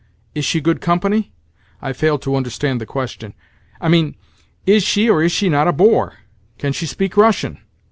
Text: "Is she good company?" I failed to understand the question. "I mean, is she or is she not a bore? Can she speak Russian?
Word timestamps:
"Is 0.33 0.45
she 0.45 0.61
good 0.61 0.81
company?" 0.81 1.31
I 1.79 1.93
failed 1.93 2.23
to 2.23 2.35
understand 2.35 2.81
the 2.81 2.87
question. 2.87 3.35
"I 3.79 3.87
mean, 3.87 4.15
is 4.65 4.81
she 4.81 5.07
or 5.11 5.21
is 5.21 5.31
she 5.31 5.47
not 5.47 5.67
a 5.67 5.71
bore? 5.71 6.17
Can 6.57 6.73
she 6.73 6.87
speak 6.87 7.15
Russian? 7.15 7.59